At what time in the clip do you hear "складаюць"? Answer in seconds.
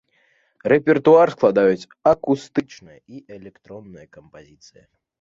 1.35-1.89